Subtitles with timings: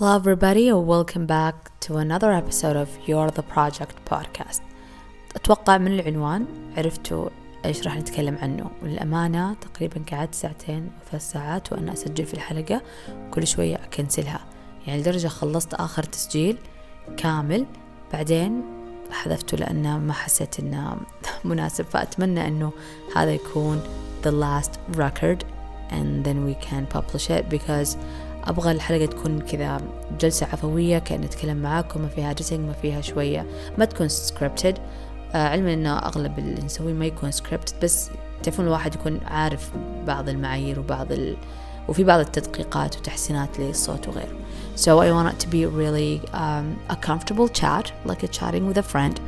[0.00, 4.60] Hello, everybody, welcome back to another episode of You're the Project podcast.
[5.36, 7.28] أتوقع من العنوان عرفتوا
[7.64, 8.70] إيش راح نتكلم عنه.
[8.82, 12.82] والأمانة تقريبا قعدت ساعتين وثلاث ساعات وأنا أسجل في الحلقة
[13.30, 14.40] كل شوية أكنسلها.
[14.86, 16.58] يعني لدرجة خلصت آخر تسجيل
[17.16, 17.66] كامل
[18.12, 18.62] بعدين
[19.10, 20.96] حذفته لأنه ما حسيت إنه
[21.44, 21.84] مناسب.
[21.84, 22.72] فأتمنى إنه
[23.16, 23.82] هذا يكون
[24.22, 25.44] the last record
[25.90, 27.96] and then we can publish it because
[28.48, 29.80] أبغى الحلقة تكون كذا
[30.20, 33.46] جلسة عفوية كأن نتكلم معاكم ما فيها editing ما فيها شوية.
[33.78, 34.78] ما تكون scripted.
[35.34, 38.10] آه علما أنه أغلب اللي نسويه ما يكون scripted بس
[38.42, 39.70] تعرفون الواحد يكون عارف
[40.06, 41.36] بعض المعايير وبعض ال...
[41.88, 44.38] وفي بعض التدقيقات وتحسينات للصوت وغيره.
[44.76, 48.78] So I want it to be really um, a comfortable chat like a chatting with
[48.78, 49.20] a friend.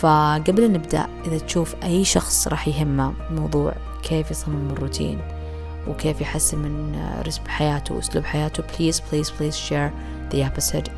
[0.00, 5.39] فقبل أن نبدأ إذا تشوف أي شخص راح يهمه موضوع كيف يصمم الروتين.
[5.88, 9.92] وكيف يحسن من رتم حياته وأسلوب حياته please please please share
[10.30, 10.90] the episode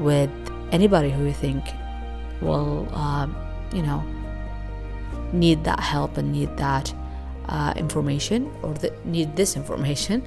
[0.00, 0.30] with
[0.72, 1.64] anybody who you think
[2.42, 3.26] will uh,
[3.72, 4.02] you know
[5.32, 6.92] need that help and need that
[7.48, 10.20] uh, information or the, need this information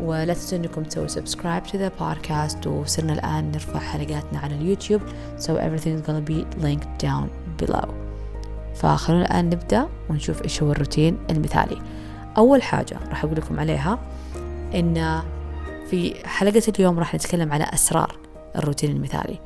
[0.00, 5.00] ولا تنسوا انكم تسووا subscribe to the podcast وصرنا الان نرفع حلقاتنا على اليوتيوب
[5.38, 7.28] so everything is gonna be linked down
[7.62, 7.88] below
[8.74, 11.78] فخلونا الان نبدا ونشوف إيش هو الروتين المثالي
[12.36, 13.98] أول حاجة راح أقول لكم عليها
[14.74, 15.22] إن
[15.90, 18.16] في حلقة اليوم راح نتكلم على أسرار
[18.56, 19.38] الروتين المثالي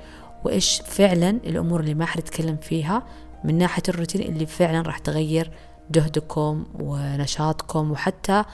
[0.45, 3.03] وإيش فعلا الأمور اللي ما حنتكلم فيها
[3.45, 5.51] من ناحية الروتين اللي فعلا راح تغير
[5.91, 8.45] جهدكم ونشاطكم وحتى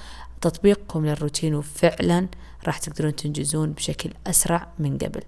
[0.40, 2.28] تطبيقكم للروتين وفعلا
[2.66, 5.20] راح تقدرون تنجزون بشكل أسرع من قبل.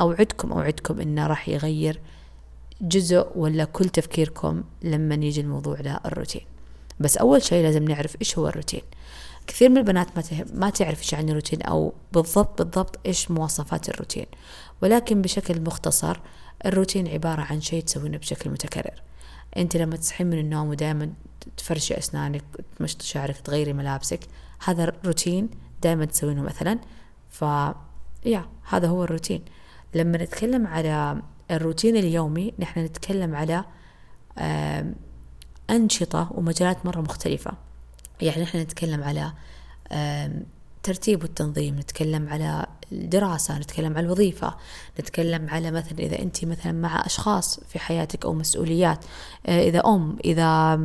[0.00, 2.00] أوعدكم أوعدكم إنه راح يغير
[2.80, 6.51] جزء ولا كل تفكيركم لما يجي الموضوع ده الروتين.
[7.02, 8.82] بس أول شيء لازم نعرف إيش هو الروتين.
[9.46, 14.26] كثير من البنات ما ما تعرف إيش يعني روتين أو بالضبط بالضبط إيش مواصفات الروتين.
[14.82, 16.20] ولكن بشكل مختصر
[16.66, 19.02] الروتين عبارة عن شيء تسوينه بشكل متكرر.
[19.56, 21.12] أنت لما تصحين من النوم ودائما
[21.56, 22.44] تفرشي أسنانك
[22.78, 24.20] تمشط شعرك تغيري ملابسك
[24.64, 25.50] هذا روتين
[25.82, 26.78] دائما تسوينه مثلا.
[27.30, 27.44] ف
[28.24, 29.44] يا هذا هو الروتين.
[29.94, 33.64] لما نتكلم على الروتين اليومي نحن نتكلم على
[35.72, 37.52] أنشطة ومجالات مرة مختلفة.
[38.20, 39.32] يعني نحن نتكلم على
[40.82, 44.54] ترتيب والتنظيم نتكلم على الدراسة نتكلم على الوظيفة
[45.00, 49.04] نتكلم على مثلا إذا أنت مثلا مع أشخاص في حياتك أو مسؤوليات
[49.48, 50.80] إذا أم إذا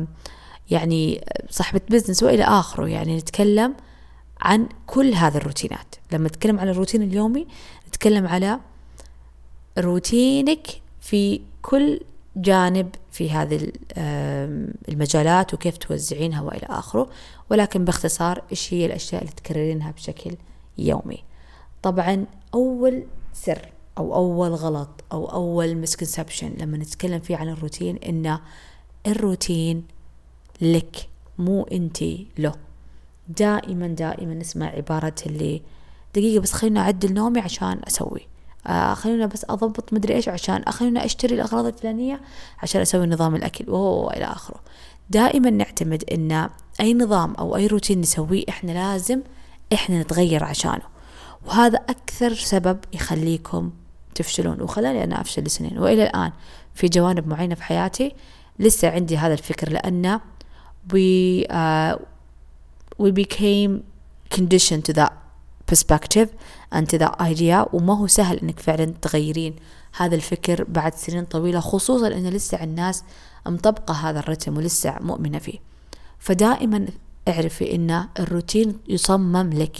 [0.70, 2.88] يعني صاحبة business وإلى آخره.
[2.88, 3.74] يعني نتكلم
[4.40, 5.94] عن كل هذه الروتينات.
[6.12, 7.46] لما نتكلم على الروتين اليومي
[7.88, 8.60] نتكلم على
[9.78, 10.66] روتينك
[11.00, 12.00] في كل
[12.36, 13.72] جانب في هذه
[14.88, 17.08] المجالات وكيف توزعينها وإلى آخره
[17.50, 20.36] ولكن باختصار إيش هي الأشياء اللي تكررينها بشكل
[20.78, 21.24] يومي؟
[21.82, 23.68] طبعا أول سر
[23.98, 28.38] أو أول غلط أو أول misconception لما نتكلم فيه عن الروتين إن
[29.06, 29.84] الروتين
[30.60, 31.08] لك
[31.38, 32.54] مو انتي له.
[33.28, 35.62] دائما دائما نسمع عبارة اللي
[36.14, 38.26] دقيقة بس خلينا أعدل نومي عشان أسوي.
[38.68, 42.20] آه خلينا بس أضبط مدري إيش عشان خلينا أشتري الأغراض الفلانية
[42.62, 44.60] عشان أسوي نظام الأكل وهو إلى آخره.
[45.10, 46.48] دائما نعتمد إن
[46.80, 49.22] أي نظام أو أي روتين نسويه إحنا لازم
[49.72, 50.84] إحنا نتغير عشانه.
[51.46, 53.70] وهذا أكثر سبب يخليكم
[54.14, 54.60] تفشلون.
[54.62, 55.78] وخلاني أنا أفشل لسنين.
[55.78, 56.32] وإلى الآن
[56.74, 58.14] في جوانب معينة في حياتي
[58.58, 60.20] لسه عندي هذا الفكر لأن
[60.92, 61.96] we uh,
[62.98, 63.84] we became
[64.30, 65.12] conditioned to that.
[65.72, 66.28] Perspective
[66.74, 69.56] and to that idea وما هو سهل إنك فعلا تغيرين.
[69.96, 73.04] هذا الفكر بعد سنين طويلة خصوصا ان لسه الناس
[73.46, 75.58] مطبقة هذا الرتم ولسه مؤمنة فيه.
[76.18, 76.88] فدائما
[77.28, 79.76] اعرفي إن الروتين يصمم لك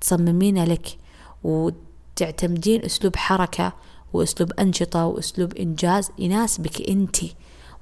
[0.00, 0.98] تصممينه لك
[1.44, 3.72] وتعتمدين أسلوب حركة
[4.12, 7.16] وأسلوب أنشطة وأسلوب إنجاز يناسبك أنت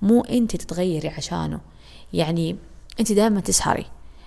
[0.02, 1.60] مو أنت تتغيري عشانه.
[2.12, 2.56] يعني
[3.00, 3.86] أنت دائما تسهري.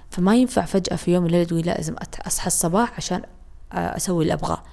[0.10, 1.96] فما ينفع فجأة في يوم الليل تقولي لازم
[2.28, 3.22] أصحى الصباح عشان
[3.72, 4.64] أسوي اللي أبغاه.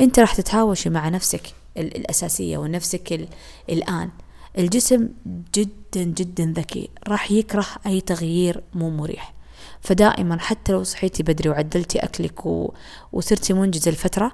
[0.00, 3.28] أنت راح تتهاوشي مع نفسك الأساسية ونفسك
[3.70, 4.10] الآن.
[4.58, 5.08] الجسم
[5.54, 9.34] جدا جدا ذكي راح يكره أي تغيير مو مريح.
[9.80, 12.74] فدائما حتى لو صحيتي بدري وعدلتي أكلك و...
[13.12, 14.32] وصرتي منجزة لفترة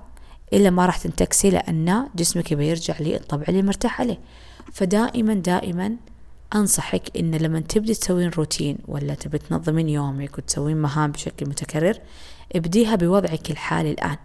[0.53, 4.19] إلا ما راح تنتكسي لأن جسمك بيرجع للطبع اللي مرتاح عليه.
[4.73, 5.97] فدائما دائما
[6.55, 11.99] أنصحك إن لما تبدي تسوين روتين ولا تبي تنظمين يومك وتسوين مهام بشكل متكرر
[12.57, 14.17] ابديها بوضعك الحالي الآن.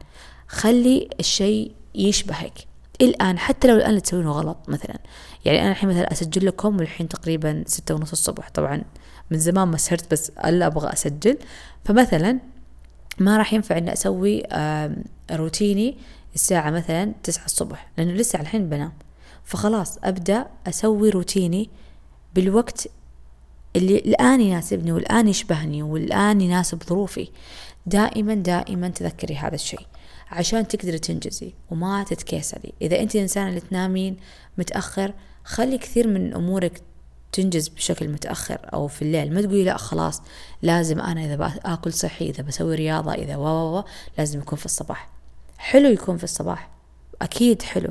[0.48, 2.54] خلي الشيء يشبهك.
[3.02, 5.00] الآن حتى لو الآن تسوينه غلط مثلا.
[5.46, 8.50] يعني أنا الحين مثلا أسجل لكم والحين تقريبا ستة ونص الصبح.
[8.50, 8.84] طبعا
[9.32, 11.38] من زمان ما سهرت بس ألا أبغى أسجل.
[11.86, 12.40] فمثلا
[13.20, 14.44] ما راح ينفع إني أسوي
[15.32, 15.98] روتيني
[16.36, 18.94] الساعة مثلا تسعة الصبح لأنه لسه الحين بنام.
[19.44, 21.70] فخلاص أبدأ أسوي روتيني
[22.36, 22.88] بالوقت
[23.76, 27.30] اللي الآن يناسبني والآن يشبهني والآن يناسب ظروفي.
[27.86, 29.86] دائما دائما تذكري هذا الشيء
[30.32, 34.18] عشان تقدري تنجزي وما تتكاسلي إذا أنت إنسانة اللي تنامين
[34.58, 35.14] متأخر
[35.44, 36.82] خلي كثير من أمورك
[37.32, 39.34] تنجز بشكل متأخر أو في الليل.
[39.34, 40.22] ما تقولي لا خلاص
[40.62, 43.84] لازم أنا إذا بأكل صحي إذا بسوي رياضة إذا و
[44.18, 45.10] لازم يكون في الصباح.
[45.58, 46.70] حلو يكون في الصباح
[47.22, 47.90] أكيد حلو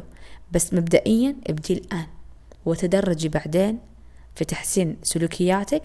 [0.53, 2.07] بس مبدئيا ابدي الآن
[2.67, 3.79] وتدرجي بعدين
[4.35, 5.83] في تحسين سلوكياتك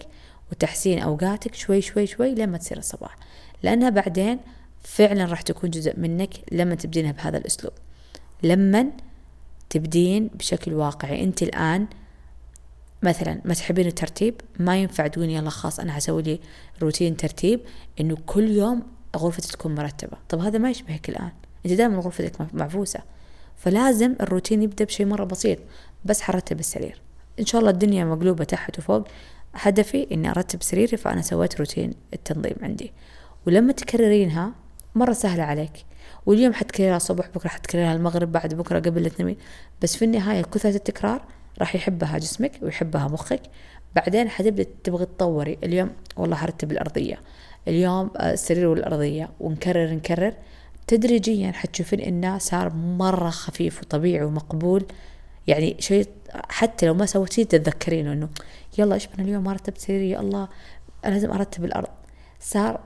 [0.52, 3.16] وتحسين أوقاتك شوي شوي شوي لما تصير الصباح.
[3.62, 4.38] لأنها بعدين
[4.82, 7.72] فعلا راح تكون جزء منك لما تبدينها بهذا الأسلوب.
[8.42, 8.90] لما
[9.70, 11.24] تبدين بشكل واقعي.
[11.24, 11.86] أنت الآن
[13.02, 16.40] مثلا ما تحبين الترتيب ما ينفع تقولين يلا خلاص أنا حسوي لي
[16.82, 17.60] روتين ترتيب
[18.00, 18.82] إنه كل يوم
[19.16, 20.16] غرفتي تكون مرتبة.
[20.28, 21.30] طب هذا ما يشبهك الآن.
[21.66, 23.00] أنت دائما غرفتك معفوسة
[23.56, 25.58] فلازم الروتين يبدأ بشيء مرة بسيط.
[26.04, 27.00] بس حرتب السرير
[27.40, 29.04] إن شاء الله الدنيا مقلوبة تحت وفوق.
[29.54, 32.92] هدفي إني أرتب سريري فأنا سويت روتين التنظيم عندي.
[33.46, 34.52] ولما تكررينها
[34.94, 35.72] مرة سهلة عليك.
[36.26, 39.36] واليوم حتكررها الصبح بكرة حتكررها المغرب بعد بكرة قبل لا تنامين.
[39.82, 41.22] بس في النهاية كثرة التكرار
[41.58, 43.42] راح يحبها جسمك ويحبها مخك.
[43.96, 45.58] بعدين حتبدأ تبغي تطوري.
[45.64, 47.18] اليوم والله حرتب الأرضية.
[47.68, 49.30] اليوم آه، السرير والأرضية.
[49.40, 50.34] ونكرر نكرر.
[50.86, 54.84] تدريجيا حتشوفين إنه صار مرة خفيف وطبيعي ومقبول.
[55.48, 56.08] يعني شيء
[56.48, 58.28] حتى لو ما سويتيه تتذكرينه إنه
[58.78, 60.48] يلا إيش أنا اليوم؟ ما رتبت سريري يا الله
[61.04, 61.88] لازم أرتب الأرض.
[62.40, 62.80] صار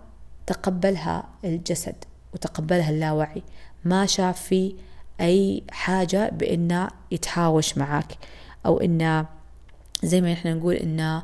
[0.47, 1.95] تقبلها الجسد
[2.35, 3.43] وتقبلها اللاوعي.
[3.85, 4.75] ما شاف في
[5.21, 8.13] أي حاجة بإنه يتهاوش معك
[8.67, 9.27] أو إنه
[10.03, 11.23] زي ما إحنا نقول إنه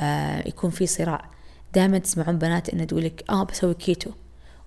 [0.00, 1.30] آه يكون في صراع.
[1.74, 4.10] دائما تسمعون بنات إنه تقولك آه بسوي كيتو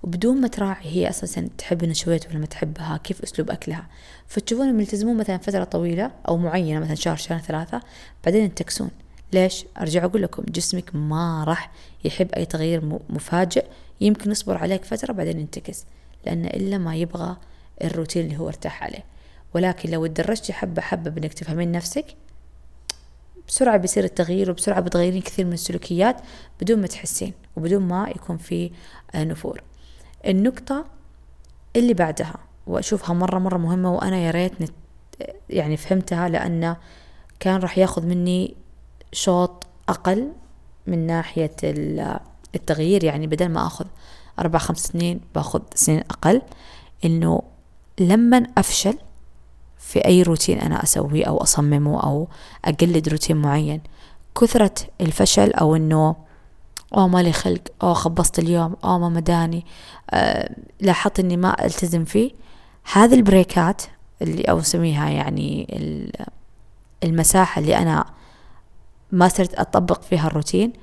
[0.03, 3.87] وبدون ما تراعي هي أساسا تحب النشويات ولا ما تحبها كيف أسلوب أكلها.
[4.31, 7.81] فتشوفونهم يلتزمون مثلا فترة طويلة أو معينة مثلا شهر شهر ثلاثة
[8.25, 8.89] بعدين ينتكسون.
[9.33, 11.71] ليش؟ أرجع أقول لكم جسمك ما راح
[12.03, 13.65] يحب أي تغيير مفاجئ.
[14.01, 15.85] يمكن يصبر عليك فترة بعدين ينتكس
[16.25, 17.37] لأن إلا ما يبغى
[17.83, 19.03] الروتين اللي هو ارتاح عليه.
[19.53, 22.05] ولكن لو تدرجتي حبة حبة بإنك تفهمين نفسك
[23.47, 26.21] بسرعة بيصير التغيير وبسرعة بتغيرين كثير من السلوكيات
[26.61, 28.71] بدون ما تحسين وبدون ما يكون في
[29.15, 29.63] نفور.
[30.27, 30.85] النقطة
[31.75, 32.50] اللي بعدها.
[32.67, 34.71] وأشوفها مرة مرة مهمة وأنا يا ريت نت
[35.49, 36.75] يعني فهمتها لأن
[37.39, 38.55] كان راح ياخذ مني
[39.11, 40.31] شوط أقل
[40.87, 41.55] من ناحية
[42.55, 43.03] التغيير.
[43.03, 43.85] يعني بدل ما أخذ
[44.39, 46.41] أربع خمس سنين باخذ سنين أقل.
[47.05, 47.41] إنه
[47.99, 48.97] لما أفشل
[49.77, 52.27] في أي روتين أنا أسويه أو أصممه أو
[52.65, 53.81] أقلد روتين معين
[54.41, 56.15] كثرة الفشل أو إنه
[56.97, 59.65] أوه مالي خلق أوه خبصت اليوم أوه ما مداني
[60.09, 62.31] أه لاحظت إني ما ألتزم فيه
[62.83, 63.81] هذه البريكات
[64.21, 65.67] اللي أو نسميها يعني
[67.03, 68.05] المساحة اللي أنا
[69.11, 70.73] ما صرت أطبق فيها الروتين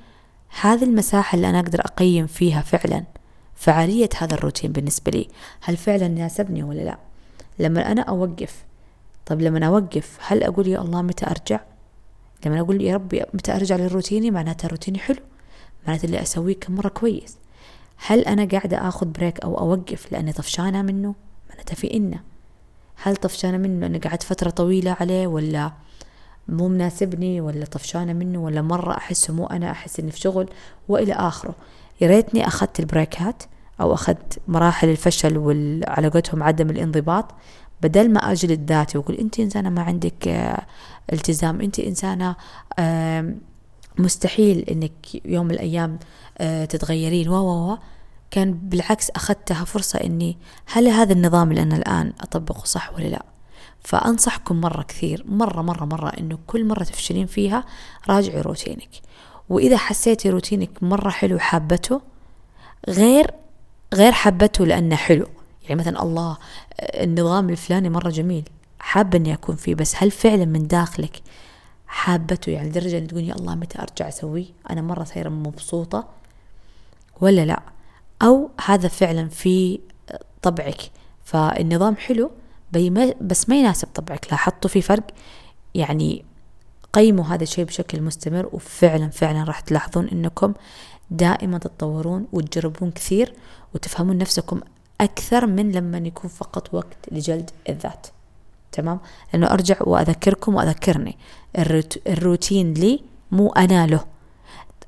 [0.61, 3.03] هذه المساحة اللي أنا أقدر أقيم فيها فعلا
[3.55, 5.27] فعالية هذا الروتين بالنسبة لي.
[5.61, 6.97] هل فعلا يناسبني ولا لا؟
[7.59, 8.63] لما أنا أوقف
[9.25, 11.59] طب لما أوقف هل أقول يا الله متى أرجع؟
[12.45, 15.19] لما أقول يا ربي متى أرجع لروتيني معناتها روتيني حلو
[15.87, 17.37] معناته اللي أسويه كم مرة كويس.
[18.07, 21.15] هل أنا قاعدة أخذ break أو أوقف لأني طفشانة منه؟
[21.59, 22.19] معناته في إنه.
[23.03, 25.71] هل طفشانة منه لأني قعدت فترة طويلة عليه ولا
[26.47, 30.49] مو مناسبني ولا طفشانة منه ولا مرة أحسه مو أنا أحس إني في شغل
[30.87, 31.55] وإلى آخره.
[32.01, 33.43] يا ريتني أخذت ال breakات
[33.81, 37.25] أو أخذت مراحل الفشل وعلى قولتهم عدم الانضباط
[37.81, 40.65] بدل ما أجلد ذاتي وأقول أنت إنسانة ما عندك آه،
[41.13, 41.61] التزام.
[41.61, 42.35] أنت إنسانة
[43.97, 45.99] مستحيل إنك يوم من الأيام
[46.37, 47.29] آه، تتغيرين.
[47.29, 47.77] و و
[48.31, 53.23] كان بالعكس أخذتها فرصة إني هل هذا النظام اللي أنا الآن أطبقه صح ولا لا؟
[53.83, 57.65] فأنصحكم مرة كثير مرة مرة مرة إنه كل مرة تفشلين فيها
[58.09, 58.89] راجعي روتينك.
[59.49, 62.01] وإذا حسيتي روتينك مرة حلو حابته
[62.89, 63.31] غير
[63.93, 65.27] غير حبته لأنه حلو.
[65.63, 66.37] يعني مثلا الله
[66.81, 68.43] النظام الفلاني مرة جميل
[68.79, 71.21] حابة إني أكون فيه بس هل فعلا من داخلك
[71.87, 76.07] حابته؟ يعني لدرجة أن تقول يا الله متى أرجع أسويه؟ أنا مرة صايرة مبسوطة
[77.21, 77.61] ولا لا؟
[78.21, 79.79] أو هذا فعلا في
[80.41, 80.77] طبعك.
[81.23, 82.31] فالنظام حلو
[83.21, 84.27] بس ما يناسب طبعك.
[84.31, 85.03] لاحظتوا في فرق؟
[85.75, 86.25] يعني
[86.93, 90.53] قيموا هذا الشيء بشكل مستمر وفعلا فعلا راح تلاحظون إنكم
[91.11, 93.33] دائما تتطورون وتجربون كثير
[93.75, 94.61] وتفهمون نفسكم
[95.01, 98.07] أكثر من لما يكون فقط وقت لجلد الذات.
[98.71, 98.99] تمام؟
[99.33, 101.17] لأنه أرجع وأذكركم وأذكرني.
[102.07, 104.05] الروتين لي مو أنا له.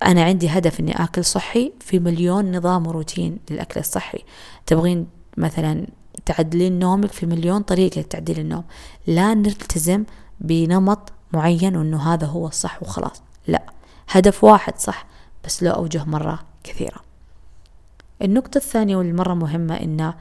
[0.05, 4.19] أنا عندي هدف إني آكل صحي في مليون نظام وروتين للأكل الصحي.
[4.65, 5.87] تبغين مثلا
[6.25, 8.63] تعدلين نومك في مليون طريقة لتعديل النوم.
[9.07, 10.03] لا نلتزم
[10.39, 13.21] بنمط معين وإنه هذا هو الصح وخلاص.
[13.47, 13.63] لا
[14.09, 15.05] هدف واحد صح
[15.45, 17.01] بس له أوجه مرة كثيرة.
[18.21, 20.13] النقطة الثانية واللي مرة مهمة إنه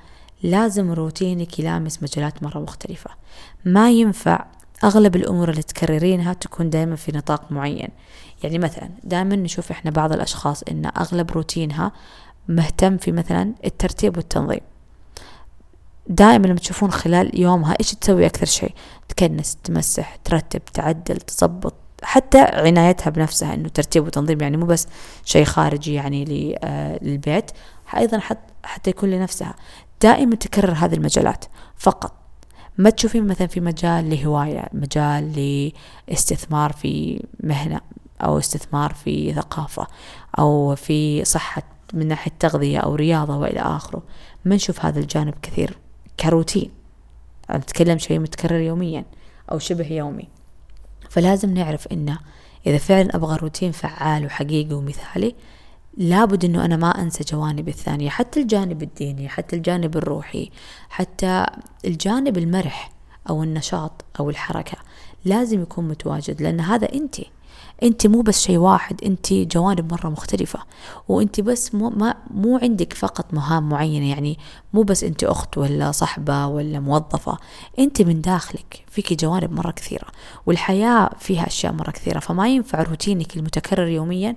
[0.42, 3.10] لازم روتينك يلامس مجالات مرة مختلفة.
[3.64, 4.44] ما ينفع
[4.84, 7.88] أغلب الأمور اللي تكررينها تكون دائما في نطاق معين.
[8.42, 11.92] يعني مثلا دائما نشوف إحنا بعض الأشخاص إن أغلب روتينها
[12.49, 14.60] مهتم في مثلا الترتيب والتنظيم.
[16.06, 18.75] دائما لما تشوفون خلال يومها إيش تسوي أكثر شيء؟
[19.08, 21.75] تكنس تمسح ترتب تعدل تظبط.
[22.02, 24.88] حتى عنايتها بنفسها إنه ترتيب وتنظيم يعني مو بس
[25.25, 27.50] شيء خارجي يعني آه، للبيت.
[27.96, 28.20] أيضا
[28.64, 29.54] حتى يكون لنفسها.
[30.02, 31.44] دائما تكرر هذه المجالات.
[31.76, 32.19] فقط
[32.80, 35.32] ما تشوفين مثلا في مجال لهواية مجال
[36.08, 37.80] لاستثمار في مهنة
[38.20, 39.87] أو استثمار في ثقافة
[40.38, 41.62] أو في صحة
[41.94, 44.02] من ناحية تغذية أو رياضة وإلى آخره.
[44.44, 45.78] ما نشوف هذا الجانب كثير
[46.20, 46.70] كروتين.
[47.50, 49.04] نتكلم شيء متكرر يوميا
[49.52, 50.28] أو شبه يومي.
[51.10, 52.18] فلازم نعرف إنه
[52.66, 55.34] إذا فعلا أبغى روتين فعال وحقيقي ومثالي
[55.97, 60.50] لابد إنه أنا ما أنسى جوانب الثانية حتى الجانب الديني حتى الجانب الروحي
[60.88, 61.47] حتى
[61.85, 62.90] الجانب المرح
[63.30, 64.78] أو النشاط أو الحركة
[65.25, 67.16] لازم يكون متواجد لأن هذا أنت.
[67.82, 70.59] أنت مو بس شيء واحد أنت جوانب مرة مختلفة.
[71.09, 74.38] وأنت بس مو, ما مو عندك فقط مهام معينة يعني
[74.73, 77.38] مو بس أنت أخت ولا صحبة ولا موظفة.
[77.78, 80.06] أنت من داخلك فيك جوانب مرة كثيرة.
[80.47, 84.37] والحياة فيها أشياء مرة كثيرة فما ينفع روتينك المتكرر يوميا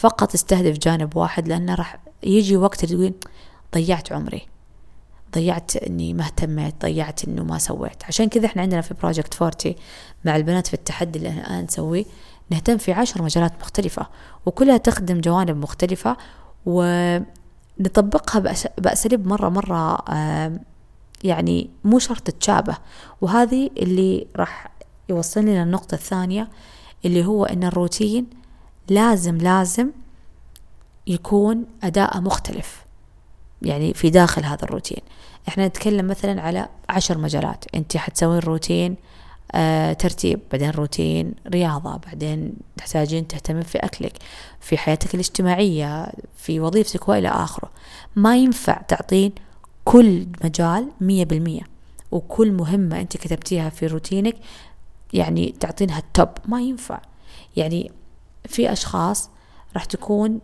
[0.00, 3.12] فقط استهدف جانب واحد لأنه راح يجي وقت تقول
[3.74, 4.42] ضيعت عمري
[5.34, 8.04] ضيعت إني ما اهتميت ضيعت إنه ما سويت.
[8.04, 9.76] عشان كذا إحنا عندنا في Project Forty
[10.24, 12.04] مع البنات في التحدي اللي الآن نسويه
[12.50, 14.06] نهتم في عشر مجالات مختلفة
[14.46, 16.16] وكلها تخدم جوانب مختلفة
[16.66, 19.98] ونطبقها بأساليب مرة مرة
[21.24, 22.76] يعني مو شرط تتشابه
[23.20, 24.70] وهذه اللي راح
[25.08, 26.48] يوصلني للنقطة الثانية
[27.04, 28.39] اللي هو إن الروتين
[28.88, 29.90] لازم لازم
[31.06, 32.84] يكون أداء مختلف
[33.62, 35.02] يعني في داخل هذا الروتين.
[35.48, 37.64] إحنا نتكلم مثلا على عشر مجالات.
[37.74, 38.96] أنت حتسوين روتين
[39.52, 44.12] آه ترتيب بعدين روتين رياضة بعدين تحتاجين تهتمين في أكلك
[44.60, 47.70] في حياتك الاجتماعية في وظيفتك وإلى آخره.
[48.16, 49.32] ما ينفع تعطين
[49.84, 51.62] كل مجال مية بالمية
[52.10, 54.36] وكل مهمة أنت كتبتيها في روتينك
[55.12, 57.00] يعني تعطينها ال top ما ينفع.
[57.56, 57.90] يعني
[58.46, 59.30] في أشخاص
[59.74, 60.40] راح تكون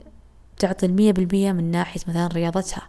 [0.58, 2.88] تعطي المية بالمية من ناحية مثلا رياضتها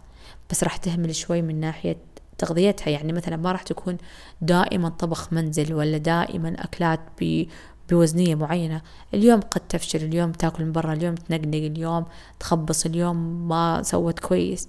[0.50, 1.96] بس راح تهمل شوي من ناحية
[2.38, 2.90] تغذيتها.
[2.90, 3.96] يعني مثلا ما راح تكون
[4.40, 7.00] دائما طبخ منزل ولا دائما أكلات
[7.90, 8.82] بوزنة معينة.
[9.14, 12.04] اليوم قد تفشل اليوم تاكل من برا اليوم تنقنق اليوم
[12.40, 14.68] تخبص اليوم ما سوت كويس.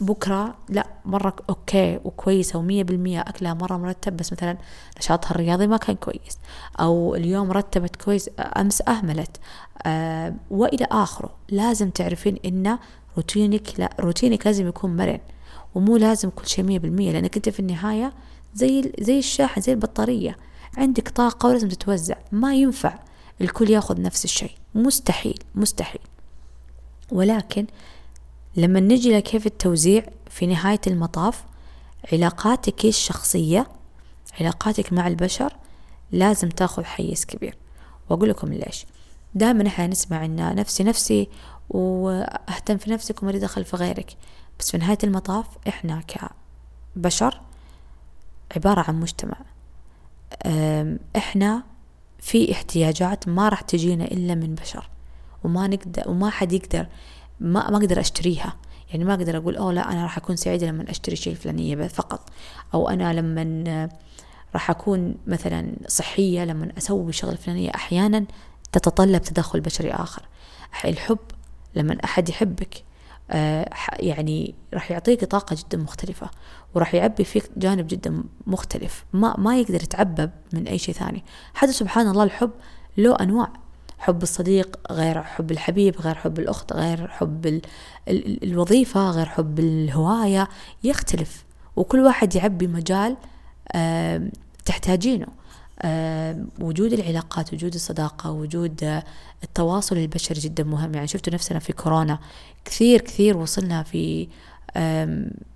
[0.00, 4.56] بكرة لا مرة okay وكويسة ومية بالمية أكلها مرة مرتب بس مثلا
[4.98, 6.38] نشاطها الرياضي ما كان كويس
[6.80, 9.36] أو اليوم رتبت كويس أمس أهملت.
[10.50, 11.30] وإلى آخره.
[11.48, 12.78] لازم تعرفين إن
[13.16, 15.20] روتينك لا روتينك لازم يكون مرن
[15.74, 18.12] ومو لازم كل شيء مية بالمية لأنك أنت في النهاية
[18.54, 20.36] زي زي الشاحن زي البطارية.
[20.76, 22.16] عندك طاقة ولازم تتوزع.
[22.32, 22.98] ما ينفع
[23.40, 24.52] الكل ياخذ نفس الشيء.
[24.74, 26.00] مستحيل مستحيل.
[27.12, 27.66] ولكن
[28.56, 31.44] لما نجي لكيف التوزيع في نهاية المطاف
[32.12, 33.66] علاقاتك الشخصية
[34.40, 35.56] علاقاتك مع البشر
[36.12, 37.56] لازم تاخذ حيز كبير.
[38.10, 38.86] وأقول لكم ليش.
[39.34, 41.28] دائما إحنا نسمع إن نفسي نفسي
[41.70, 44.16] وأهتم في نفسك وما دخل في غيرك.
[44.58, 46.02] بس في نهاية المطاف إحنا
[46.96, 47.40] كبشر
[48.56, 49.36] عبارة عن مجتمع.
[51.16, 51.62] إحنا
[52.18, 54.90] في احتياجات ما راح تجينا إلا من بشر.
[55.44, 56.86] وما نقدر وما حد يقدر
[57.44, 58.56] ما ما أقدر أشتريها.
[58.90, 62.30] يعني ما أقدر أقول أوه لا أنا راح أكون سعيدة لما أشتري شيء الفلانية فقط.
[62.74, 63.88] أو أنا لما
[64.54, 68.24] راح أكون مثلا صحية لما أسوي شغلة فلانية أحيانا
[68.72, 70.22] تتطلب تدخل بشري آخر.
[70.84, 71.18] الحب
[71.74, 72.84] لما أحد يحبك
[73.30, 76.30] آه، يعني راح يعطيك طاقة جدا مختلفة
[76.74, 79.04] وراح يعبي فيك جانب جدا مختلف.
[79.12, 81.24] ما ما يقدر يتعبى من أي شيء ثاني.
[81.54, 82.50] حتى سبحان الله الحب
[82.96, 83.63] له أنواع.
[83.98, 87.62] حب الصديق غير حب الحبيب غير حب الأخت غير حب ال
[88.08, 90.48] ال الوظيفة غير حب الهواية
[90.84, 91.44] يختلف.
[91.76, 93.16] وكل واحد يعبي مجال
[94.64, 95.26] تحتاجينه.
[96.60, 99.02] وجود العلاقات وجود الصداقة وجود
[99.44, 100.94] التواصل البشري جدا مهم.
[100.94, 102.18] يعني شفتوا نفسنا في كورونا
[102.64, 104.28] كثير كثير وصلنا في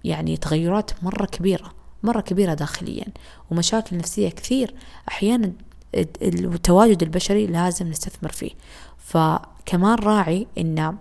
[0.04, 3.06] يعني تغيرات مرة كبيرة مرة كبيرة داخليا
[3.50, 4.74] ومشاكل نفسية كثير.
[5.08, 5.52] أحيانا
[5.94, 8.50] التواجد البشري لازم نستثمر فيه.
[8.98, 10.96] فكمان راعي إن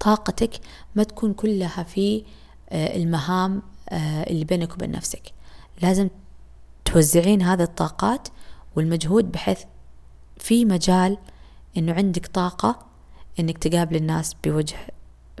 [0.00, 0.50] طاقتك
[0.96, 2.24] ما تكون كلها في
[2.70, 5.32] آه، المهام آه، اللي بينك وبين نفسك.
[5.82, 6.08] لازم
[6.84, 8.28] توزعين هذه الطاقات
[8.76, 9.60] والمجهود بحيث
[10.38, 11.18] في مجال
[11.76, 12.86] إنه عندك طاقة
[13.40, 14.76] إنك تقابل الناس بوجه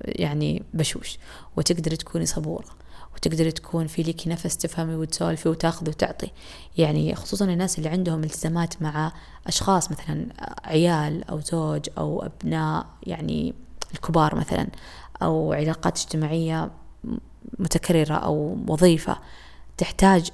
[0.04, 1.18] يعني بشوش
[1.56, 2.68] وتقدري تكوني صبورة.
[3.16, 6.30] وتقدري تكون في ليكي نفس تفهمي وتسولفي وتاخذي وتعطي.
[6.78, 9.12] يعني خصوصا الناس اللي عندهم التزامات مع
[9.46, 10.26] أشخاص مثلا
[10.64, 13.54] عيال أو زوج أو أبناء يعني
[13.94, 14.68] الكبار مثلا
[15.22, 16.70] أو علاقات اجتماعية
[17.58, 19.18] متكررة أو وظيفة
[19.76, 20.30] تحتاج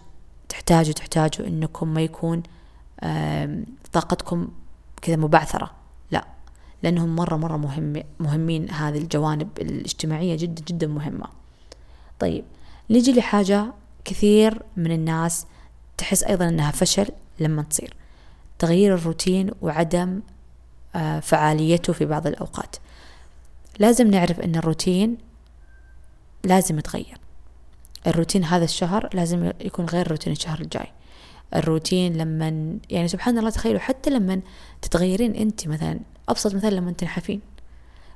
[0.49, 2.43] تحتاجوا تحتاجوا إنكم ما يكون
[3.93, 4.49] طاقتكم
[5.03, 5.71] كذا مبعثرة.
[6.11, 6.25] لا
[6.83, 8.71] لأنهم مرة مرة مهم مهمين.
[8.71, 11.27] هذه الجوانب الاجتماعية جدا جدا مهمة.
[12.19, 12.45] طيب
[12.93, 13.73] نيجي لحاجة
[14.05, 15.47] كثير من الناس
[15.99, 17.09] تحس أيضا أنها فشل
[17.41, 17.95] لما تصير.
[18.59, 20.21] تغيير الروتين وعدم
[20.95, 22.77] آه، فعاليته في بعض الأوقات.
[23.79, 25.19] لازم نعرف أن الروتين
[26.45, 27.19] لازم يتغير.
[28.07, 30.93] الروتين هذا الشهر لازم يكون غير روتين الشهر الجاي.
[31.55, 34.41] الروتين لما يعني سبحان الله تخيلوا حتى لما
[34.83, 37.41] تتغيرين أنت مثلا أبسط مثال لما تنحفين.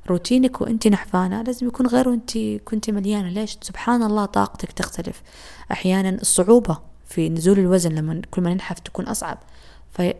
[0.06, 1.42] روتينك وانت نحفانة.
[1.42, 3.28] لازم يكون غير وانت كنت مليانة.
[3.28, 5.22] ليش؟ سبحان الله طاقتك تختلف.
[5.72, 9.38] أحيانا الصعوبة في نزول الوزن لما كل ما ننحف تكون أصعب.
[9.92, 10.14] في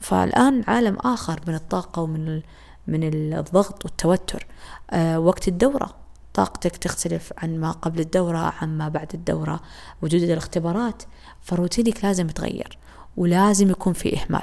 [0.00, 2.42] فالآن عالم آخر من الطاقة ومن ال...
[2.86, 3.00] من
[3.38, 4.46] الضغط والتوتر.
[4.90, 5.94] أه وقت الدورة
[6.34, 9.60] طاقتك تختلف عن ما قبل الدورة عن ما بعد الدورة.
[10.02, 11.02] وجود الاختبارات
[11.42, 12.78] فروتينك لازم يتغير
[13.16, 14.42] ولازم يكون في إهمال.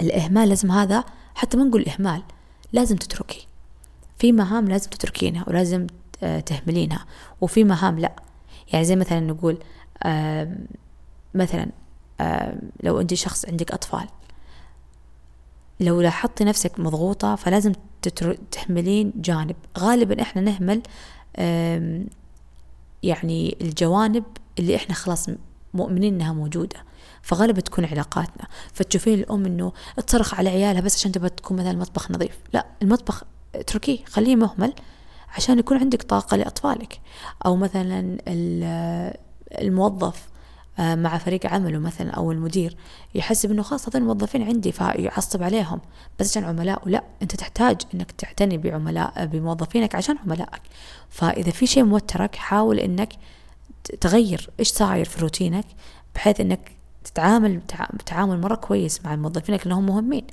[0.00, 1.04] الإهمال لازم هذا
[1.34, 2.22] حتى ما نقول إهمال
[2.72, 3.47] لازم تتركي
[4.18, 5.86] في مهام لازم تتركينها ولازم
[6.22, 7.06] آه، تهملينها.
[7.40, 8.12] وفي مهام لا.
[8.72, 9.58] يعني زي مثلا نقول
[11.34, 11.66] مثلا
[12.82, 14.06] لو انت شخص عندك أطفال
[15.80, 17.72] لو لاحظتي نفسك مضغوطة فلازم
[18.50, 19.56] تهملين جانب.
[19.78, 20.82] غالبا إحنا نهمل
[23.02, 24.24] يعني الجوانب
[24.58, 25.30] اللي إحنا خلاص
[25.74, 26.84] مؤمنين إنها موجودة.
[27.22, 28.48] فغالبا تكون علاقاتنا.
[28.72, 29.72] فتشوفين الأم إنه
[30.06, 32.38] تصرخ على عيالها بس عشان تبغى تكون مثلا المطبخ نظيف.
[32.52, 33.24] لا المطبخ
[33.60, 34.72] اتركيه خليه مهمل
[35.36, 37.00] عشان يكون عندك طاقة لأطفالك.
[37.46, 38.18] أو مثلا
[39.60, 40.28] الموظف
[40.78, 42.76] آه، مع فريق عمله مثلا أو المدير
[43.14, 45.80] يحسب أنه هذول الموظفين عندي فيعصب عليهم.
[46.20, 50.62] بس عشان عملاء؟ لا أنت تحتاج أنك تعتني بعملاء بموظفينك عشان عملائك.
[51.10, 53.12] فإذا في شيء موترك حاول أنك
[54.00, 55.64] تغير إيش صاير في روتينك
[56.14, 56.72] بحيث أنك
[57.04, 57.60] تتعامل
[58.06, 60.26] تعامل مرة كويس مع موظفينك لأنهم مهمين.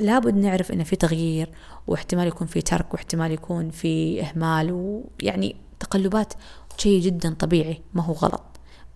[0.00, 1.50] فلابد نعرف أن في تغيير
[1.86, 6.34] واحتمال يكون في ترك واحتمال يكون في إهمال ويعني تقلبات
[6.76, 8.42] شيء جدا طبيعي ما هو غلط.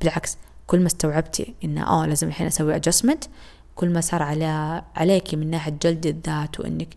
[0.00, 0.36] بالعكس
[0.66, 3.24] كل ما استوعبتي إن آه لازم الحين أسوي أجسمنت
[3.74, 6.88] كل ما صار على عليك من ناحية جلد الذات وإنك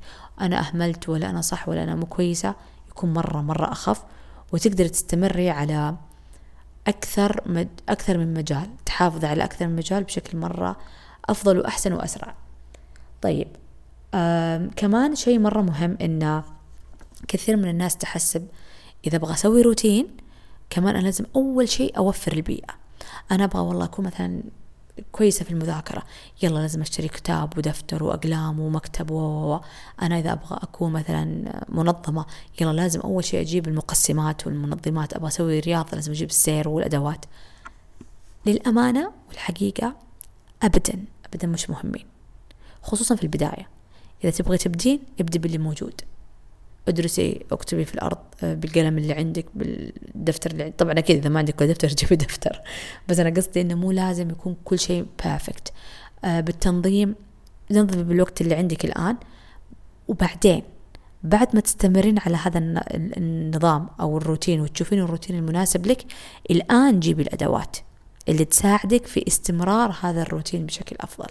[0.41, 2.55] أنا أهملت ولا أنا صح ولا أنا مو كويسة
[2.89, 4.03] يكون مرة مرة أخف
[4.53, 5.95] وتقدري تستمري على
[6.87, 10.77] أكثر مد أكثر من مجال تحافظ على أكثر من مجال بشكل مرة
[11.29, 12.35] أفضل وأحسن وأسرع.
[13.21, 13.47] طيب
[14.75, 16.43] كمان شيء مرة مهم إن
[17.27, 18.47] كثير من الناس تحسب
[19.07, 20.07] إذا أبغى أسوي روتين
[20.69, 22.73] كمان أنا لازم أول شيء أوفر البيئة.
[23.31, 24.43] أنا أبغى والله أكون مثلا
[25.11, 26.03] كويسة في المذاكرة.
[26.43, 29.59] يلا لازم أشتري كتاب ودفتر وأقلام ومكتب و.
[30.01, 32.25] أنا إذا أبغى أكون مثلا منظمة
[32.61, 35.13] يلا لازم أول شيء أجيب المقسمات والمنظمات.
[35.13, 37.25] أبغى أسوي رياضة لازم أجيب السير والأدوات.
[38.45, 39.95] للأمانة والحقيقة
[40.63, 42.05] أبدا أبدا مش مهمين
[42.81, 43.76] خصوصا في البداية.
[44.23, 46.01] إذا تبغي تبدين ابدي باللي موجود.
[46.87, 50.75] ادرسي اكتبي في الأرض آه، بالقلم اللي عندك بالدفتر اللي عندك.
[50.77, 52.61] طبعا أكيد إذا ما عندك دفتر جيبي دفتر.
[53.07, 55.73] بس أنا قصدي إنه مو لازم يكون كل شيء بيرفكت
[56.25, 57.15] آه، بالتنظيم
[57.71, 59.17] ننظمي بالوقت اللي عندك الآن.
[60.07, 60.63] وبعدين
[61.23, 62.59] بعد ما تستمرين على هذا
[62.93, 66.05] النظام أو الروتين وتشوفين الروتين المناسب لك
[66.51, 67.77] الآن جيبي الأدوات
[68.29, 71.29] اللي تساعدك في استمرار هذا الروتين بشكل أفضل.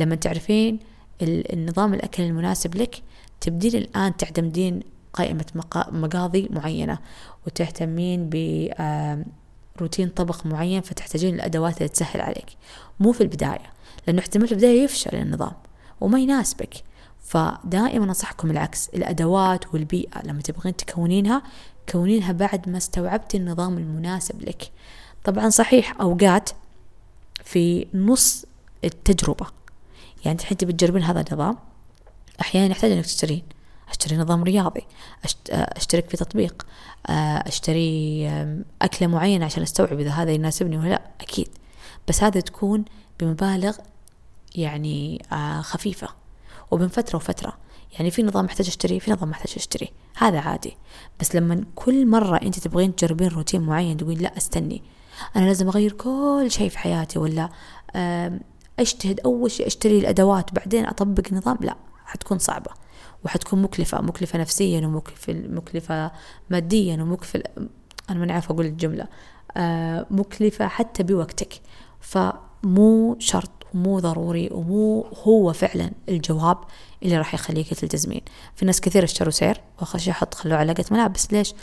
[0.00, 0.78] لما تعرفين
[1.22, 3.02] النظام الأكل المناسب لك
[3.40, 4.80] تبدين الآن تعتمدين
[5.12, 5.46] قائمة
[5.92, 6.98] مقاضي معينة
[7.46, 8.30] وتهتمين
[9.76, 12.46] بروتين طبخ معين فتحتاجين الأدوات اللي تسهل عليك.
[13.00, 13.72] مو في البداية
[14.06, 15.52] لأنه احتمال في البداية يفشل النظام
[16.00, 16.74] وما يناسبك.
[17.20, 21.42] فدائما أنصحكم العكس الأدوات والبيئة لما تبغين تكونينها
[21.92, 24.70] كونينها بعد ما استوعبتي النظام المناسب لك.
[25.24, 26.50] طبعا صحيح أوقات
[27.44, 28.44] في نص
[28.84, 29.46] التجربة.
[30.24, 31.58] يعني الحين تبي تجربين هذا النظام
[32.40, 33.42] أحيانا يحتاج إنك تشترين.
[33.90, 34.82] أشتري نظام رياضي
[35.50, 36.66] أشترك في تطبيق
[37.46, 38.28] أشتري
[38.82, 41.02] أكلة معينة عشان أستوعب إذا هذا يناسبني ولا لا.
[41.20, 41.48] أكيد.
[42.08, 42.84] بس هذا تكون
[43.20, 43.76] بمبالغ
[44.54, 45.22] يعني
[45.62, 46.08] خفيفة.
[46.70, 47.52] وبين فترة وفترة.
[47.92, 49.92] يعني في نظام محتاج أشتري في نظام محتاج أشتري.
[50.16, 50.76] هذا عادي.
[51.20, 54.82] بس لما كل مرة أنت تبغين تجربين روتين معين تقولين لا استني.
[55.36, 57.48] أنا لازم أغير كل شيء في حياتي ولا
[58.78, 62.70] أجتهد أول شيء أشتري الأدوات بعدين أطبق نظام؟ لا حتكون صعبة.
[63.24, 66.10] وحتكون مكلفة مكلفة نفسيا ومكلفة مكلفة
[66.50, 67.42] ماديا ومكلفة
[68.10, 69.06] أنا ماني عارفة أقول الجملة.
[69.56, 71.60] آه، مكلفة حتى بوقتك.
[72.00, 76.58] فمو شرط ومو ضروري ومو هو فعلا الجواب
[77.02, 78.20] اللي راح يخليك تلتزمين
[78.54, 81.32] في ناس كثير اشتروا سير وخشي أحط خلوه علاقة ملابس.
[81.32, 81.54] ليش؟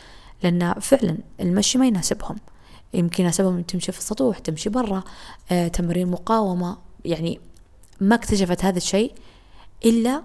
[0.43, 2.35] لأن فعلا المشي ما يناسبهم.
[2.93, 5.03] يمكن يناسبهم تمشي في السطوح تمشي برا
[5.51, 6.77] آه، تمرين مقاومة.
[7.05, 7.39] يعني
[8.01, 9.13] ما اكتشفت هذا الشيء
[9.85, 10.23] إلا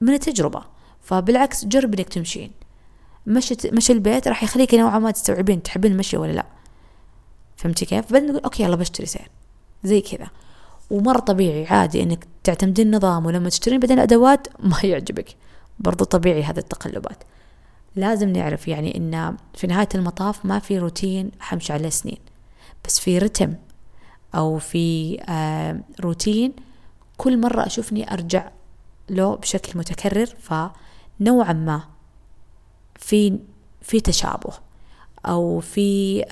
[0.00, 0.62] من التجربة.
[1.02, 2.50] فبالعكس جرب إنك تمشين.
[3.26, 6.46] مشي مشي البيت راح يخليك نوعا ما تستوعبين تحبين المشي ولا لا.
[7.56, 9.30] فهمتي كيف؟ بعدين نقول okay يلا بشتري سير
[9.84, 10.28] زي كذا.
[10.90, 15.36] ومرة طبيعي عادي إنك تعتمدين النظام ولما تشترين بعدين ادوات ما يعجبك.
[15.78, 17.24] برضو طبيعي هذا التقلبات.
[17.96, 22.18] لازم نعرف يعني إن في نهاية المطاف ما في روتين حمشي عليه سنين.
[22.84, 23.54] بس في رتم.
[24.34, 26.52] أو في آه روتين
[27.16, 28.50] كل مرة أشوفني أرجع
[29.10, 31.82] له بشكل متكرر فنوعا ما
[32.96, 33.38] في
[33.82, 34.52] في تشابه
[35.26, 36.22] أو في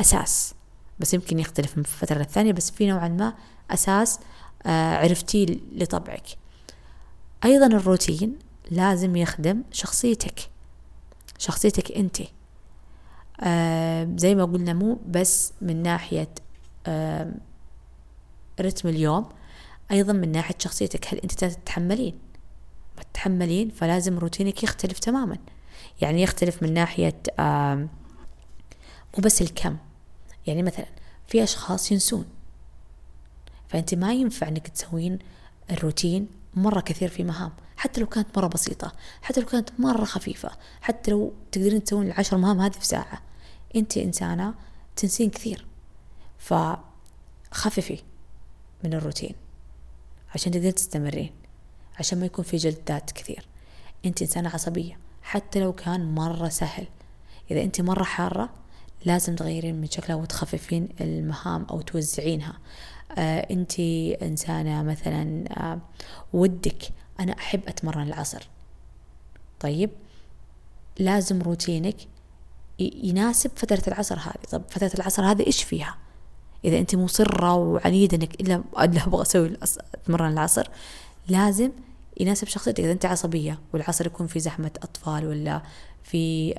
[0.00, 0.54] أساس.
[1.00, 3.34] بس يمكن يختلف من فترة للثانية بس في نوعا ما
[3.70, 4.20] أساس
[4.66, 6.26] آه، عرفتيه لطبعك.
[7.44, 8.38] أيضا الروتين
[8.70, 10.40] لازم يخدم شخصيتك
[11.38, 12.16] شخصيتك أنت.
[14.20, 16.28] زي ما قلنا مو بس من ناحية
[18.60, 19.28] رتم اليوم.
[19.90, 22.18] أيضا من ناحية شخصيتك هل أنت تتحملين؟
[22.96, 25.38] ما تتحملين فلازم روتينك يختلف تماما.
[26.00, 27.22] يعني يختلف من ناحية
[29.16, 29.76] مو بس الكم.
[30.46, 30.86] يعني مثلا
[31.28, 32.26] في أشخاص ينسون.
[33.68, 35.18] فأنت ما ينفع أنك تسوين
[35.70, 37.52] الروتين مرة كثير في مهام.
[37.76, 38.92] حتى لو كانت مرة بسيطة
[39.22, 43.22] حتى لو كانت مرة خفيفة حتى لو تقدرين تسوين العشر مهام هذه في ساعة.
[43.76, 44.54] أنت إنسانة
[44.96, 45.66] تنسين كثير.
[46.42, 48.02] فخففي
[48.84, 49.34] من الروتين
[50.34, 51.32] عشان تقدرين تستمرين
[51.98, 53.46] عشان ما يكون في جلد ذات كثير.
[54.04, 56.86] انت إنسانة عصبية حتى لو كان مرة سهل.
[57.50, 58.50] إذا انت مرة حارة
[59.04, 62.58] لازم تغيرين من شكلها وتخففين المهام أو توزعينها.
[63.18, 63.80] آه انت
[64.22, 65.80] إنسانة مثلا آه
[66.32, 66.82] ودك
[67.20, 68.48] أنا أحب أتمرن العصر.
[69.60, 69.90] طيب
[70.98, 71.96] لازم روتينك
[72.78, 74.44] يناسب فترة العصر هذه.
[74.50, 76.01] طب فترة العصر هذه إيش فيها؟
[76.64, 79.56] إذا أنت مصرة وعنيدة إنك إلا ألا أبغى أسوي
[79.94, 80.68] أتمرن العصر
[81.28, 81.70] لازم
[82.20, 82.80] يناسب شخصيتك.
[82.80, 85.62] إذا أنت عصبية والعصر يكون في زحمة أطفال ولا
[86.02, 86.54] في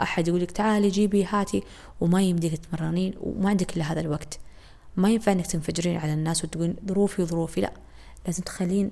[0.00, 1.62] أحد يقول لك تعالي جيبي هاتي
[2.00, 4.38] وما يمديك تتمرنين وما عندك إلا هذا الوقت.
[4.96, 7.72] ما ينفع إنك تنفجرين على الناس وتقولين ظروفي وظروفي لا.
[8.26, 8.90] لازم تخلين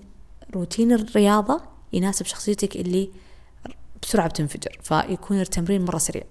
[0.54, 1.60] روتين الرياضة
[1.92, 3.10] يناسب شخصيتك اللي
[4.02, 6.24] بسرعة بتنفجر فيكون التمرين مرة سريع.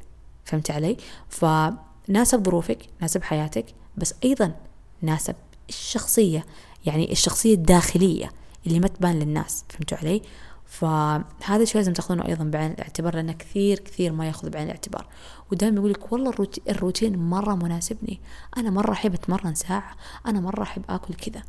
[0.46, 0.98] فهمت علي؟
[1.30, 3.66] فناسب ظروفك ناسب حياتك.
[3.98, 4.56] بس أيضا
[5.02, 5.36] ناسب
[5.70, 6.46] الشخصية
[6.86, 8.32] يعني الشخصية الداخلية
[8.68, 10.22] اللي ما تبان للناس فهمتوا علي؟
[10.66, 15.08] فهذا الشيء لازم تاخذونه أيضا بعين الاعتبار لأنه كثير كثير ما ياخذ بعين الاعتبار.
[15.52, 16.34] ودائما يقول لك والله
[16.70, 18.20] الروتين مرة مناسبني.
[18.58, 19.96] أنا مرة أحب أتمرن ساعة
[20.28, 21.44] أنا مرة أحب آكل كذا.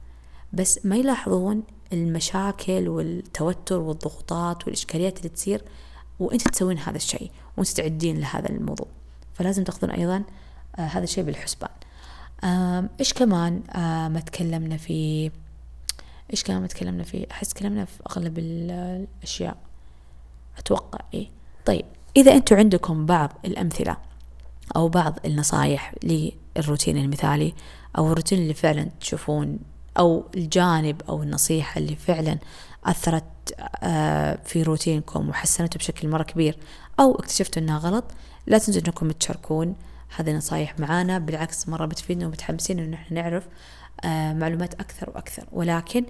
[0.52, 5.62] بس ما يلاحظون المشاكل والتوتر والضغوطات والإشكاليات اللي تصير
[6.20, 8.88] وأنت تسوين هذا الشيء وأنت تعدين لهذا الموضوع.
[9.34, 10.22] فلازم تاخذون أيضا
[10.78, 11.70] آه هذا الشيء بالحسبان.
[13.00, 13.62] إيش كمان
[14.12, 15.30] ما تكلمنا في
[16.30, 19.56] إيش كمان ما تكلمنا فيه أحس تكلمنا في أغلب الأشياء.
[20.58, 21.30] أتوقع إيه.
[21.66, 21.84] طيب
[22.16, 23.96] إذا أنتم عندكم بعض الأمثلة
[24.76, 27.54] أو بعض النصايح للروتين المثالي
[27.98, 29.58] أو الروتين اللي فعلا تشوفون
[29.98, 32.38] أو الجانب أو النصيحة اللي فعلا
[32.84, 33.24] أثرت
[34.44, 36.58] في روتينكم وحسنته بشكل مرة كبير
[37.00, 38.04] أو اكتشفتوا إنها غلط
[38.46, 39.74] لا تنسوا إنكم تشاركون
[40.16, 43.48] هذه النصايح معانا بالعكس مرة بتفيدنا ومتحمسين إنه إحنا نعرف
[44.04, 45.46] آه معلومات أكثر وأكثر.
[45.52, 46.04] ولكن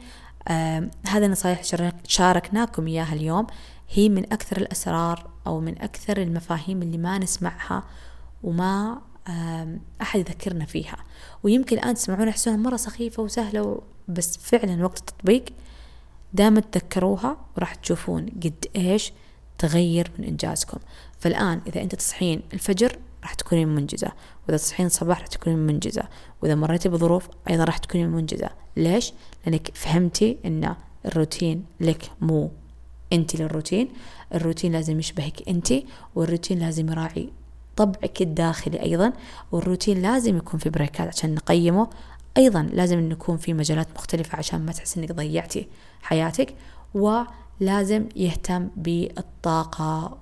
[0.48, 1.62] آه هذه النصايح
[2.08, 3.46] شاركناكم إياها اليوم
[3.90, 7.82] هي من أكثر الأسرار أو من أكثر المفاهيم اللي ما نسمعها
[8.42, 9.00] وما
[10.02, 10.96] أحد يذكرنا فيها.
[11.42, 15.44] ويمكن الآن تسمعون تحسونها مرة سخيفة وسهلة بس فعلا وقت التطبيق
[16.32, 19.12] دائما تذكروها وراح تشوفون قد إيش
[19.58, 20.78] تغير من إنجازكم.
[21.18, 24.12] فالآن إذا أنت تصحين الفجر راح تكونين منجزة.
[24.46, 26.02] وإذا تصحين الصباح راح تكونين منجزة.
[26.42, 28.50] وإذا مريتي بظروف أيضا راح تكونين منجزة.
[28.76, 29.12] ليش؟
[29.46, 30.74] لأنك فهمتي أن
[31.06, 32.50] الروتين لك مو
[33.12, 33.88] أنت للروتين.
[34.34, 35.72] الروتين لازم يشبهك أنت
[36.14, 37.28] والروتين لازم يراعي
[37.76, 39.12] طبعك الداخلي أيضا.
[39.52, 41.90] والروتين لازم يكون في بريكات عشان نقيمه.
[42.36, 45.68] أيضا لازم أن يكون في مجالات مختلفة عشان ما تحس أنك ضيعتي
[46.02, 46.54] حياتك.
[46.94, 47.22] و
[47.60, 50.18] لازم يهتم بالطاقة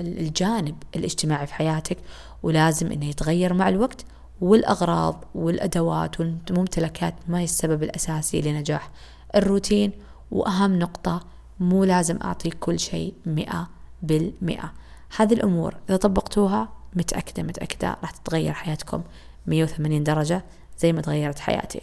[0.00, 1.96] والجانب الاجتماعي في حياتك
[2.42, 4.04] ولازم إنه يتغير مع الوقت
[4.40, 8.90] والأغراض والأدوات والممتلكات ما هي السبب الأساسي لنجاح
[9.36, 9.92] الروتين.
[10.30, 11.20] وأهم نقطة
[11.60, 13.68] مو لازم أعطيك كل شيء مئة
[14.02, 14.72] بالمئة.
[15.16, 19.02] هذه الأمور إذا طبقتوها متأكدة متأكدة راح تتغير حياتكم
[19.46, 20.44] 180 درجة
[20.78, 21.80] زي ما تغيرت حياتي.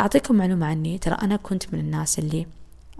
[0.00, 2.46] أعطيكم معلومة عني ترى أنا كنت من الناس اللي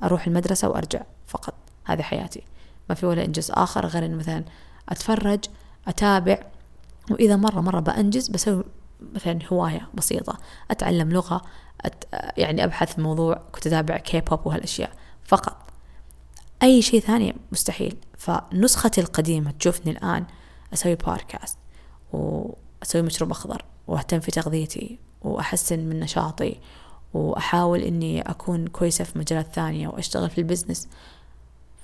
[0.02, 1.54] أروح المدرسة وأرجع فقط.
[1.84, 2.42] هذه حياتي.
[2.88, 4.44] ما في ولا إنجاز آخر غير إنه مثلا
[4.88, 5.44] أتفرج
[5.88, 6.38] أتابع
[7.10, 8.64] وإذا مرة مرة بأنجز بسوي
[9.14, 10.38] مثلا هواية بسيطة
[10.70, 11.42] أتعلم لغة
[11.80, 12.04] أت...
[12.36, 14.90] يعني أبحث في موضوع كنت أتابع كي بوب وهالأشياء.
[15.24, 15.56] فقط.
[16.62, 17.96] أي شيء ثاني مستحيل.
[18.18, 20.24] فنسختي القديمة تشوفني الآن
[20.74, 21.58] أسوي بودكاست
[22.12, 26.56] وأسوي مشروب أخضر وأهتم في تغذيتي وأحسن من نشاطي
[27.14, 30.88] وأحاول إني أكون كويسة في مجالات ثانية وأشتغل في البزنس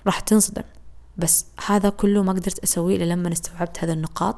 [0.07, 0.63] راح تنصدم.
[1.17, 4.37] بس هذا كله ما قدرت أسويه إلا لما استوعبت هذه النقاط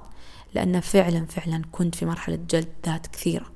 [0.55, 3.47] لأن فعلا فعلا كنت في مرحلة جلد ذات كثيرة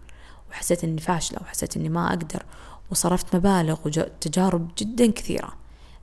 [0.50, 2.42] وحسيت إني فاشلة وحسيت إني ما أقدر
[2.90, 5.52] وصرفت مبالغ وتجارب جدا كثيرة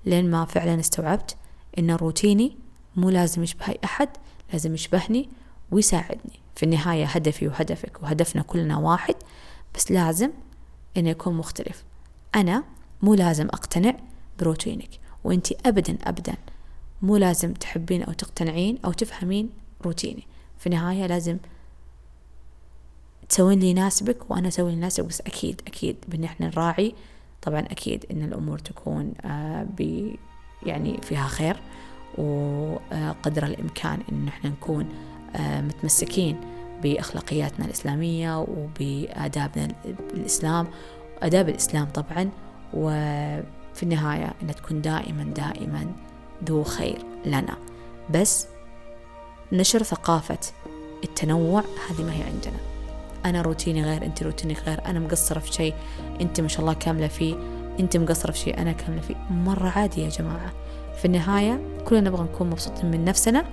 [0.05, 1.35] لين ما فعلا استوعبت
[1.79, 2.57] إن روتيني
[2.95, 4.09] مو لازم يشبه أي أحد
[4.53, 5.29] لازم يشبهني
[5.71, 6.39] ويساعدني.
[6.55, 9.15] في النهاية هدفي وهدفك وهدفنا كلنا واحد
[9.75, 10.31] بس لازم
[10.97, 11.83] إنه يكون مختلف.
[12.35, 12.63] أنا
[13.01, 13.95] مو لازم أقتنع
[14.39, 14.89] بروتينك
[15.23, 16.35] وإنتي أبدا أبدا
[17.05, 19.49] مو لازم تحبين أو تقتنعين أو تفهمين
[19.85, 20.27] روتيني.
[20.59, 21.37] في النهاية لازم
[23.29, 26.95] تسوين اللي يناسبك وأنا أسوي اللي يناسبك بس أكيد أكيد بإن إحنا نراعي.
[27.41, 30.09] طبعا أكيد إن الأمور تكون آه ب
[30.65, 31.57] يعني فيها خير
[32.17, 34.89] وقدر الإمكان إن إحنا نكون
[35.35, 36.37] آه متمسكين
[36.83, 39.67] بأخلاقياتنا الإسلامية وبآدابنا
[40.13, 40.67] الإسلام
[41.21, 42.29] آداب الإسلام طبعا.
[42.73, 45.95] وفي النهاية أن تكون دائما دائما
[46.43, 47.57] ذو خير لنا.
[48.09, 48.47] بس
[49.51, 50.37] نشر ثقافة
[51.03, 52.59] التنوع هذه ما هي عندنا.
[53.25, 54.85] أنا روتيني غير أنت روتينك غير.
[54.85, 55.73] أنا مقصرة في شيء
[56.21, 57.35] أنت ما شاء الله كاملة فيه.
[57.79, 59.15] أنت مقصرة في شيء أنا كاملة فيه.
[59.29, 60.51] مرة عادي يا جماعة.
[60.97, 63.45] في النهاية كلنا نبغى نكون مبسوطين من نفسنا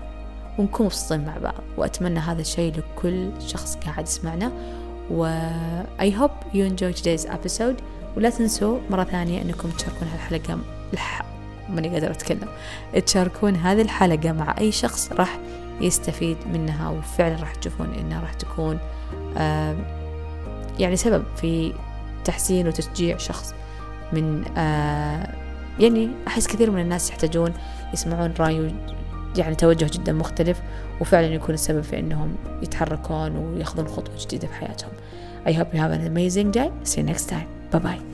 [0.58, 1.62] ونكون مبسوطين مع بعض.
[1.76, 4.52] وأتمنى هذا الشيء لكل شخص قاعد يسمعنا.
[5.10, 5.48] و
[5.98, 7.82] I hope you enjoy today's episode.
[8.16, 10.58] ولا تنسوا مرة ثانية أنكم تشاركون هالحلقة
[10.92, 11.31] الح...
[11.68, 12.48] ماني قادرة أتكلم.
[13.06, 15.38] تشاركون هذه الحلقة مع أي شخص راح
[15.80, 18.78] يستفيد منها وفعلا راح تشوفون إنها راح تكون
[20.78, 21.72] يعني سبب في
[22.24, 23.54] تحسين وتشجيع شخص
[24.12, 24.44] من
[25.78, 27.52] يعني أحس كثير من الناس يحتاجون
[27.92, 28.74] يسمعون رأي
[29.36, 30.62] يعني توجه جدا مختلف
[31.00, 34.90] وفعلا يكون السبب في أنهم يتحركون وياخذون خطوة جديدة في حياتهم.
[35.46, 36.70] I hope you have an amazing day.
[36.84, 37.48] See you next time.
[37.72, 38.11] Bye bye